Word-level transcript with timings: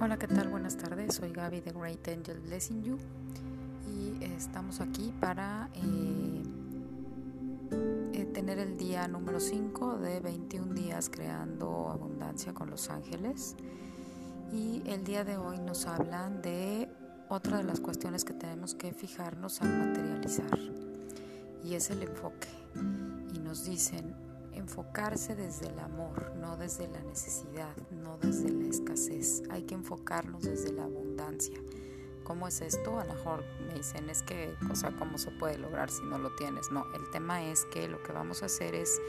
Hola, 0.00 0.16
¿qué 0.16 0.28
tal? 0.28 0.48
Buenas 0.48 0.76
tardes. 0.76 1.16
Soy 1.16 1.32
Gaby 1.32 1.60
de 1.60 1.72
Great 1.72 2.06
Angel 2.06 2.38
Blessing 2.38 2.84
You 2.84 2.98
y 3.84 4.22
estamos 4.22 4.80
aquí 4.80 5.12
para 5.18 5.70
eh, 5.74 6.42
eh, 8.12 8.24
tener 8.26 8.60
el 8.60 8.76
día 8.76 9.08
número 9.08 9.40
5 9.40 9.98
de 9.98 10.20
21 10.20 10.72
días 10.72 11.10
creando 11.10 11.88
abundancia 11.88 12.54
con 12.54 12.70
los 12.70 12.90
ángeles. 12.90 13.56
Y 14.52 14.84
el 14.86 15.02
día 15.02 15.24
de 15.24 15.36
hoy 15.36 15.58
nos 15.58 15.86
hablan 15.86 16.42
de 16.42 16.88
otra 17.28 17.56
de 17.56 17.64
las 17.64 17.80
cuestiones 17.80 18.24
que 18.24 18.34
tenemos 18.34 18.76
que 18.76 18.92
fijarnos 18.92 19.60
al 19.62 19.76
materializar 19.76 20.60
y 21.64 21.74
es 21.74 21.90
el 21.90 22.04
enfoque. 22.04 22.46
Y 23.34 23.40
nos 23.40 23.64
dicen, 23.64 24.14
enfocarse 24.58 25.34
desde 25.34 25.68
el 25.68 25.78
amor, 25.78 26.32
no 26.36 26.56
desde 26.56 26.88
la 26.88 27.00
necesidad, 27.02 27.74
no 27.90 28.18
desde 28.18 28.50
la 28.50 28.66
escasez. 28.66 29.42
Hay 29.50 29.62
que 29.62 29.74
enfocarnos 29.74 30.42
desde 30.42 30.72
la 30.72 30.84
abundancia. 30.84 31.58
¿Cómo 32.24 32.46
es 32.46 32.60
esto? 32.60 32.98
A 32.98 33.04
lo 33.04 33.14
mejor 33.14 33.44
me 33.66 33.74
dicen, 33.74 34.10
es 34.10 34.22
que, 34.22 34.54
o 34.70 34.76
sea, 34.76 34.94
¿cómo 34.96 35.16
se 35.16 35.30
puede 35.30 35.56
lograr 35.56 35.90
si 35.90 36.02
no 36.04 36.18
lo 36.18 36.34
tienes? 36.36 36.70
No, 36.70 36.84
el 36.94 37.10
tema 37.10 37.42
es 37.42 37.64
que 37.72 37.88
lo 37.88 38.02
que 38.02 38.12
vamos 38.12 38.42
a 38.42 38.46
hacer 38.46 38.74
es 38.74 39.00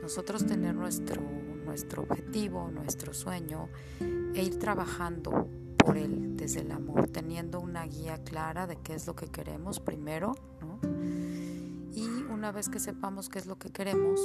nosotros 0.00 0.46
tener 0.46 0.74
nuestro, 0.74 1.20
nuestro 1.20 2.02
objetivo, 2.02 2.70
nuestro 2.70 3.12
sueño 3.12 3.68
e 4.00 4.42
ir 4.42 4.58
trabajando 4.58 5.48
por 5.76 5.98
él 5.98 6.36
desde 6.36 6.60
el 6.60 6.70
amor, 6.72 7.08
teniendo 7.08 7.60
una 7.60 7.84
guía 7.86 8.22
clara 8.24 8.66
de 8.66 8.76
qué 8.76 8.94
es 8.94 9.06
lo 9.06 9.14
que 9.14 9.26
queremos 9.26 9.80
primero. 9.80 10.34
Y 11.92 12.06
una 12.30 12.52
vez 12.52 12.68
que 12.68 12.78
sepamos 12.78 13.28
qué 13.28 13.38
es 13.38 13.46
lo 13.46 13.58
que 13.58 13.70
queremos, 13.70 14.20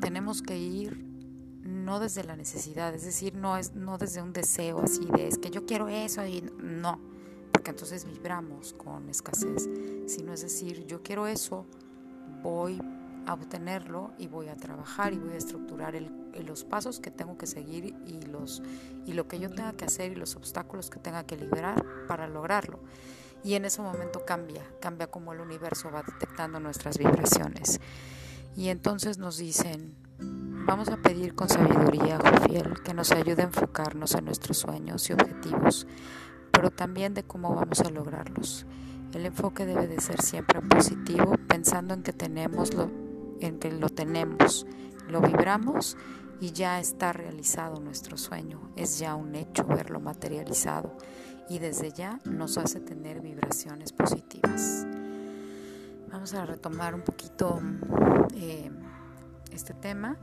tenemos 0.00 0.42
que 0.42 0.58
ir 0.58 0.96
no 1.62 2.00
desde 2.00 2.24
la 2.24 2.36
necesidad, 2.36 2.94
es 2.94 3.04
decir, 3.04 3.34
no 3.34 3.56
es 3.56 3.74
no 3.74 3.98
desde 3.98 4.22
un 4.22 4.32
deseo 4.32 4.80
así 4.82 5.06
de 5.06 5.28
es 5.28 5.38
que 5.38 5.50
yo 5.50 5.66
quiero 5.66 5.88
eso 5.88 6.24
y 6.24 6.48
no, 6.60 7.00
porque 7.52 7.70
entonces 7.70 8.04
vibramos 8.04 8.72
con 8.72 9.08
escasez, 9.08 9.68
sino 10.06 10.32
es 10.32 10.42
decir, 10.42 10.86
yo 10.86 11.02
quiero 11.02 11.26
eso, 11.26 11.66
voy 12.42 12.80
a 13.26 13.34
obtenerlo 13.34 14.12
y 14.18 14.28
voy 14.28 14.48
a 14.48 14.56
trabajar 14.56 15.12
y 15.12 15.18
voy 15.18 15.32
a 15.32 15.36
estructurar 15.36 15.96
el, 15.96 16.12
los 16.44 16.64
pasos 16.64 17.00
que 17.00 17.10
tengo 17.10 17.36
que 17.36 17.46
seguir 17.46 17.94
y 18.06 18.20
los 18.22 18.62
y 19.04 19.12
lo 19.12 19.26
que 19.26 19.38
yo 19.38 19.50
tenga 19.50 19.72
que 19.72 19.84
hacer 19.84 20.12
y 20.12 20.14
los 20.14 20.36
obstáculos 20.36 20.90
que 20.90 21.00
tenga 21.00 21.24
que 21.24 21.36
liberar 21.36 21.84
para 22.06 22.28
lograrlo. 22.28 22.80
Y 23.44 23.54
en 23.54 23.64
ese 23.64 23.82
momento 23.82 24.24
cambia, 24.24 24.62
cambia 24.80 25.08
como 25.08 25.32
el 25.32 25.40
universo 25.40 25.90
va 25.90 26.02
detectando 26.02 26.58
nuestras 26.58 26.98
vibraciones. 26.98 27.80
Y 28.56 28.70
entonces 28.70 29.18
nos 29.18 29.36
dicen, 29.36 29.94
vamos 30.66 30.88
a 30.88 30.96
pedir 30.96 31.34
con 31.34 31.48
sabiduría, 31.48 32.18
Jofiel, 32.18 32.80
que 32.82 32.94
nos 32.94 33.12
ayude 33.12 33.42
a 33.42 33.46
enfocarnos 33.46 34.14
en 34.14 34.24
nuestros 34.24 34.56
sueños 34.56 35.08
y 35.10 35.12
objetivos, 35.12 35.86
pero 36.50 36.70
también 36.70 37.12
de 37.12 37.22
cómo 37.22 37.54
vamos 37.54 37.80
a 37.80 37.90
lograrlos. 37.90 38.64
El 39.12 39.26
enfoque 39.26 39.66
debe 39.66 39.86
de 39.86 40.00
ser 40.00 40.22
siempre 40.22 40.62
positivo, 40.62 41.34
pensando 41.46 41.92
en 41.92 42.02
que 42.02 42.14
tenemos 42.14 42.72
lo, 42.72 42.90
en 43.40 43.58
que 43.58 43.70
lo 43.70 43.90
tenemos, 43.90 44.66
lo 45.06 45.20
vibramos 45.20 45.98
y 46.40 46.52
ya 46.52 46.80
está 46.80 47.12
realizado 47.12 47.80
nuestro 47.80 48.16
sueño, 48.16 48.70
es 48.74 48.98
ya 48.98 49.14
un 49.14 49.34
hecho 49.34 49.64
verlo 49.64 50.00
materializado 50.00 50.96
y 51.48 51.58
desde 51.58 51.92
ya 51.92 52.20
nos 52.24 52.58
hace 52.58 52.80
tener 52.80 53.20
vibraciones 53.20 53.92
positivas. 53.92 54.86
Vamos 56.16 56.32
a 56.32 56.46
retomar 56.46 56.94
un 56.94 57.02
poquito 57.02 57.60
eh, 58.34 58.70
este 59.52 59.74
tema 59.74 60.16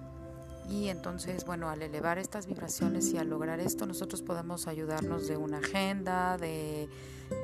y 0.67 0.87
entonces, 0.87 1.45
bueno, 1.45 1.69
al 1.69 1.83
elevar 1.83 2.17
estas 2.17 2.47
vibraciones 2.47 3.13
y 3.13 3.19
al 3.19 3.29
lograr 3.29 3.59
esto, 3.59 3.85
nosotros 3.85 4.23
podemos 4.23 4.65
ayudarnos 4.65 5.27
de 5.27 5.37
una 5.37 5.59
agenda, 5.59 6.39
de, 6.39 6.89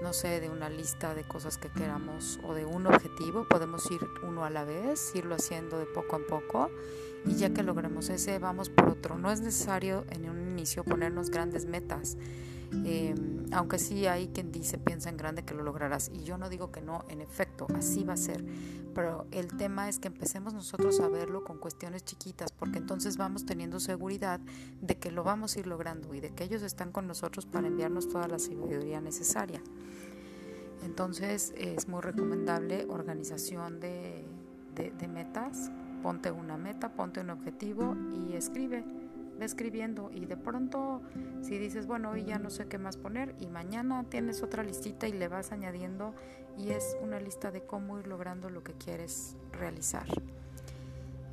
no 0.02 0.14
sé, 0.14 0.40
de 0.40 0.50
una 0.50 0.68
lista 0.68 1.14
de 1.14 1.26
cosas 1.26 1.60
que 1.60 1.70
queramos 1.70 2.40
o 2.44 2.56
de 2.56 2.66
un 2.66 2.88
objetivo. 2.88 3.48
Podemos 3.48 3.86
ir 3.92 4.02
uno 4.28 4.44
a 4.44 4.50
la 4.50 4.64
vez, 4.64 5.12
irlo 5.14 5.36
haciendo 5.36 5.78
de 5.78 5.86
poco 5.86 6.16
en 6.16 6.26
poco 6.26 6.72
y 7.28 7.36
ya 7.36 7.52
que 7.52 7.62
logremos 7.62 8.10
ese, 8.10 8.40
vamos 8.40 8.70
por 8.70 8.90
otro. 8.90 9.20
No 9.20 9.32
es 9.32 9.42
necesario 9.42 10.06
en 10.10 10.28
un 10.28 10.42
inicio 10.50 10.84
ponernos 10.84 11.30
grandes 11.30 11.68
metas. 11.68 12.18
Eh, 12.86 13.16
aunque 13.52 13.80
sí 13.80 14.06
hay 14.06 14.28
quien 14.28 14.52
dice 14.52 14.78
piensa 14.78 15.10
en 15.10 15.18
grande 15.18 15.44
que 15.44 15.56
lo 15.56 15.64
lograrás 15.64 16.10
y 16.14 16.24
yo 16.24 16.38
no 16.38 16.50
digo 16.50 16.72
que 16.72 16.82
no, 16.82 17.04
en 17.10 17.20
efecto, 17.22 17.66
así 17.76 18.04
va 18.04 18.14
a 18.14 18.18
ser, 18.18 18.46
pero 18.94 19.26
el 19.32 19.48
tema 19.58 19.90
es 19.90 19.98
que 19.98 20.08
empecemos 20.08 20.54
nosotros 20.54 21.00
a 21.00 21.08
verlo 21.08 21.44
con 21.44 21.58
cuestiones 21.58 22.04
chiquitas 22.04 22.52
porque 22.52 22.78
entonces 22.78 23.18
vamos 23.18 23.46
teniendo 23.46 23.80
seguridad 23.80 24.40
de 24.82 24.98
que 24.98 25.12
lo 25.12 25.24
vamos 25.24 25.56
a 25.56 25.60
ir 25.60 25.68
logrando 25.68 26.14
y 26.14 26.20
de 26.20 26.30
que 26.32 26.44
ellos 26.44 26.62
están 26.62 26.92
con 26.92 27.08
nosotros 27.08 27.46
para 27.48 27.68
enviarnos 27.68 28.08
toda 28.08 28.28
la 28.28 28.38
sabiduría 28.38 29.02
necesaria. 29.02 29.62
Entonces 30.84 31.54
es 31.58 31.88
muy 31.88 32.02
recomendable 32.02 32.86
organización 32.88 33.80
de 33.80 34.26
metas, 35.12 35.72
ponte 36.02 36.32
una 36.32 36.58
meta, 36.58 36.94
ponte 36.94 37.20
un 37.20 37.32
objetivo 37.32 37.96
y 38.14 38.36
escribe 38.36 38.86
escribiendo 39.46 40.12
y 40.14 40.26
de 40.26 40.38
pronto 40.38 41.02
si 41.42 41.58
dices, 41.58 41.88
bueno, 41.88 42.12
hoy 42.12 42.24
ya 42.24 42.40
no 42.40 42.50
sé 42.50 42.68
qué 42.68 42.78
más 42.78 42.98
poner 42.98 43.36
y 43.40 43.48
mañana 43.48 44.04
tienes 44.10 44.44
otra 44.44 44.64
listita 44.64 45.08
y 45.08 45.14
le 45.14 45.28
vas 45.28 45.52
añadiendo 45.52 46.14
y 46.58 46.70
es 46.70 46.98
una 47.02 47.20
lista 47.20 47.52
de 47.52 47.62
cómo 47.62 48.00
ir 48.00 48.08
logrando 48.08 48.50
lo 48.50 48.64
que 48.64 48.74
quieres 48.74 49.38
realizar. 49.52 50.08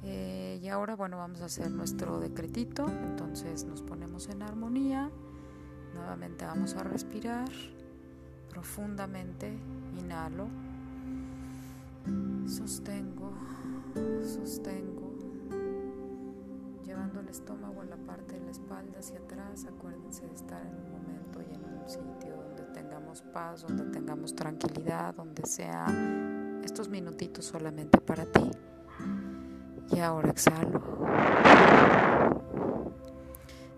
Eh, 0.04 0.60
y 0.62 0.68
ahora, 0.68 0.94
bueno, 0.94 1.16
vamos 1.16 1.40
a 1.40 1.46
hacer 1.46 1.70
nuestro 1.70 2.20
decretito, 2.20 2.86
entonces 2.88 3.64
nos 3.64 3.82
ponemos 3.82 4.28
en 4.28 4.42
armonía, 4.42 5.10
nuevamente 5.94 6.44
vamos 6.44 6.74
a 6.74 6.84
respirar 6.84 7.48
profundamente, 8.50 9.52
inhalo, 9.98 10.46
sostengo, 12.46 13.32
sostengo 14.22 15.05
el 16.96 17.28
estómago 17.28 17.82
en 17.82 17.90
la 17.90 17.96
parte 17.96 18.38
de 18.38 18.40
la 18.40 18.50
espalda 18.50 18.98
hacia 18.98 19.18
atrás. 19.18 19.66
Acuérdense 19.66 20.26
de 20.26 20.34
estar 20.34 20.64
en 20.64 20.74
un 20.74 20.92
momento 20.92 21.42
y 21.42 21.54
en 21.54 21.64
un 21.64 21.88
sitio 21.88 22.36
donde 22.36 22.62
tengamos 22.72 23.22
paz, 23.22 23.62
donde 23.62 23.84
tengamos 23.84 24.34
tranquilidad, 24.34 25.14
donde 25.14 25.44
sea 25.44 25.86
estos 26.64 26.88
minutitos 26.88 27.44
solamente 27.44 28.00
para 28.00 28.24
ti. 28.24 28.50
Y 29.90 30.00
ahora 30.00 30.30
exhalo. 30.30 30.80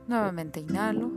Nuevamente 0.06 0.60
inhalo. 0.60 1.10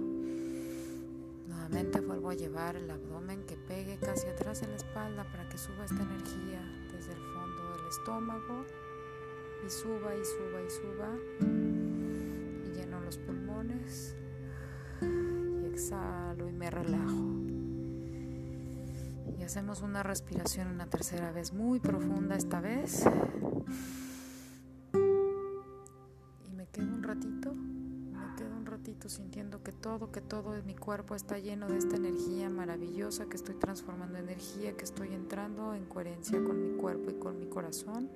Nuevamente 1.47 2.01
vuelvo 2.01 2.31
a 2.31 2.33
llevar 2.33 2.75
el 2.75 2.89
abdomen 2.89 3.45
que 3.45 3.55
pegue 3.55 3.97
casi 3.97 4.27
atrás 4.27 4.61
de 4.61 4.67
la 4.67 4.75
espalda 4.75 5.23
para 5.31 5.47
que 5.47 5.57
suba 5.57 5.85
esta 5.85 6.01
energía 6.01 6.61
desde 6.91 7.13
el 7.13 7.21
fondo 7.21 7.77
del 7.77 7.87
estómago 7.89 8.65
y 9.65 9.69
suba 9.69 10.15
y 10.15 10.25
suba 10.25 10.61
y 10.61 10.69
suba 10.69 11.70
pulmones 13.17 14.15
y 15.01 15.65
exhalo 15.65 16.49
y 16.49 16.53
me 16.53 16.69
relajo. 16.69 17.41
Y 19.37 19.43
hacemos 19.43 19.81
una 19.81 20.03
respiración 20.03 20.67
una 20.67 20.85
tercera 20.85 21.31
vez 21.31 21.53
muy 21.53 21.79
profunda 21.79 22.35
esta 22.35 22.61
vez. 22.61 23.03
Y 24.93 26.53
me 26.53 26.67
quedo 26.67 26.93
un 26.93 27.03
ratito, 27.03 27.53
me 27.53 28.35
quedo 28.37 28.55
un 28.55 28.65
ratito 28.65 29.09
sintiendo 29.09 29.63
que 29.63 29.71
todo, 29.71 30.11
que 30.11 30.21
todo 30.21 30.55
en 30.55 30.65
mi 30.65 30.75
cuerpo 30.75 31.15
está 31.15 31.39
lleno 31.39 31.67
de 31.67 31.77
esta 31.77 31.95
energía 31.95 32.49
maravillosa, 32.49 33.25
que 33.25 33.35
estoy 33.35 33.55
transformando 33.55 34.19
energía, 34.19 34.77
que 34.77 34.83
estoy 34.83 35.13
entrando 35.13 35.73
en 35.73 35.85
coherencia 35.85 36.37
con 36.43 36.61
mi 36.61 36.77
cuerpo 36.77 37.09
y 37.09 37.15
con 37.15 37.39
mi 37.39 37.47
corazón. 37.47 38.09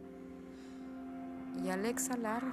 Y 1.63 1.69
al 1.69 1.85
exhalar, 1.85 2.43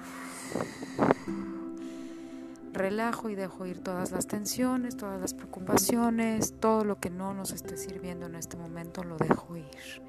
relajo 2.73 3.29
y 3.29 3.35
dejo 3.35 3.65
ir 3.65 3.79
todas 3.81 4.11
las 4.11 4.27
tensiones, 4.27 4.97
todas 4.97 5.21
las 5.21 5.33
preocupaciones, 5.33 6.53
todo 6.59 6.83
lo 6.83 6.99
que 6.99 7.09
no 7.09 7.33
nos 7.33 7.51
esté 7.51 7.77
sirviendo 7.77 8.25
en 8.25 8.35
este 8.35 8.57
momento 8.57 9.03
lo 9.03 9.17
dejo 9.17 9.55
ir. 9.55 10.01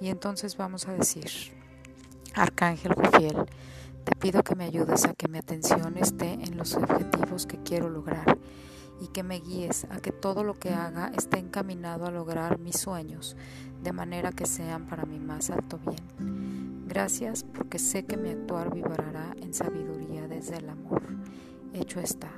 Y 0.00 0.08
entonces 0.08 0.56
vamos 0.56 0.88
a 0.88 0.92
decir, 0.92 1.26
Arcángel 2.34 2.94
Jufiel, 2.94 3.36
te 4.04 4.14
pido 4.14 4.42
que 4.44 4.54
me 4.54 4.64
ayudes 4.64 5.04
a 5.04 5.14
que 5.14 5.28
mi 5.28 5.38
atención 5.38 5.98
esté 5.98 6.34
en 6.34 6.56
los 6.56 6.74
objetivos 6.74 7.46
que 7.46 7.58
quiero 7.58 7.90
lograr 7.90 8.38
y 9.00 9.08
que 9.08 9.22
me 9.22 9.40
guíes 9.40 9.86
a 9.90 9.98
que 9.98 10.12
todo 10.12 10.44
lo 10.44 10.54
que 10.54 10.70
haga 10.70 11.12
esté 11.16 11.38
encaminado 11.38 12.06
a 12.06 12.10
lograr 12.10 12.58
mis 12.58 12.78
sueños, 12.78 13.36
de 13.82 13.92
manera 13.92 14.32
que 14.32 14.46
sean 14.46 14.86
para 14.86 15.04
mi 15.04 15.18
más 15.18 15.50
alto 15.50 15.78
bien. 15.84 16.86
Gracias 16.86 17.42
porque 17.42 17.78
sé 17.78 18.04
que 18.04 18.16
mi 18.16 18.30
actuar 18.30 18.72
vibrará 18.72 19.34
en 19.42 19.52
sabiduría 19.52 20.28
desde 20.28 20.58
el 20.58 20.70
amor 20.70 21.02
hecho 21.80 22.00
está. 22.00 22.30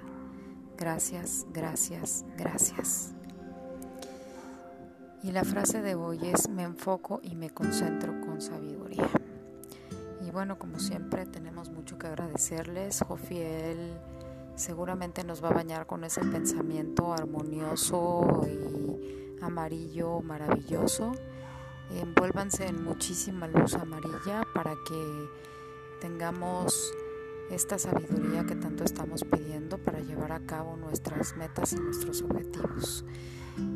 Gracias, 0.77 1.47
gracias, 1.53 2.25
gracias. 2.37 3.15
Y 5.23 5.33
la 5.33 5.45
frase 5.45 5.83
de 5.83 5.95
hoy 5.97 6.21
es 6.23 6.49
me 6.49 6.63
enfoco 6.63 7.21
y 7.23 7.35
me 7.35 7.51
concentro 7.51 8.21
con 8.21 8.41
sabiduría. 8.41 9.09
Y 10.25 10.31
bueno, 10.31 10.59
como 10.59 10.79
siempre 10.79 11.27
tenemos 11.27 11.71
mucho 11.71 11.99
que 11.99 12.07
agradecerles. 12.07 13.03
Jofiel 13.07 13.99
seguramente 14.55 15.25
nos 15.25 15.43
va 15.43 15.49
a 15.49 15.55
bañar 15.55 15.87
con 15.87 16.05
ese 16.05 16.21
pensamiento 16.21 17.13
armonioso 17.13 18.47
y 18.47 19.43
amarillo 19.43 20.21
maravilloso. 20.21 21.13
Envuélvanse 21.91 22.67
en 22.67 22.85
muchísima 22.85 23.49
luz 23.49 23.75
amarilla 23.75 24.43
para 24.55 24.75
que 24.87 25.29
tengamos 26.01 26.93
esta 27.51 27.79
sabiduría 27.79 28.45
que 28.45 28.55
tanto 28.55 28.85
estamos 28.85 29.25
pidiendo 29.25 29.79
para 29.79 30.01
llevar 30.01 30.33
a 30.33 30.41
cabo 30.41 30.77
nuestras 30.77 31.37
metas 31.37 31.73
y 31.73 31.77
nuestros 31.77 32.23
objetivos. 32.23 33.05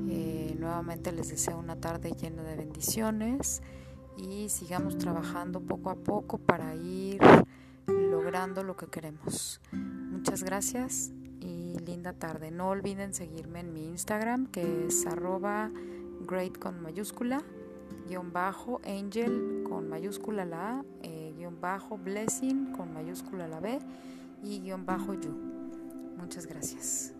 Eh, 0.08 0.54
nuevamente 0.58 1.12
les 1.12 1.28
deseo 1.28 1.58
una 1.58 1.76
tarde 1.76 2.12
llena 2.12 2.42
de 2.42 2.56
bendiciones 2.56 3.62
y 4.16 4.48
sigamos 4.48 4.98
trabajando 4.98 5.60
poco 5.60 5.90
a 5.90 5.96
poco 5.96 6.38
para 6.38 6.74
ir 6.74 7.20
logrando 7.86 8.62
lo 8.62 8.76
que 8.76 8.86
queremos. 8.86 9.60
Muchas 9.72 10.42
gracias 10.42 11.12
y 11.40 11.78
linda 11.84 12.12
tarde. 12.12 12.50
No 12.50 12.68
olviden 12.68 13.14
seguirme 13.14 13.60
en 13.60 13.72
mi 13.72 13.86
Instagram 13.86 14.46
que 14.46 14.86
es 14.86 15.06
arroba 15.06 15.70
great 16.26 16.58
con 16.58 16.80
mayúscula, 16.82 17.42
guion 18.06 18.32
bajo 18.32 18.80
angel 18.84 19.61
con 19.72 19.88
mayúscula 19.88 20.44
la 20.44 20.80
A, 20.80 20.84
eh, 21.02 21.32
guion 21.34 21.58
bajo 21.58 21.96
blessing 21.96 22.72
con 22.72 22.92
mayúscula 22.92 23.48
la 23.48 23.58
B 23.58 23.78
y 24.42 24.60
guion 24.60 24.84
bajo 24.84 25.14
you. 25.14 25.32
Muchas 26.18 26.46
gracias. 26.46 27.14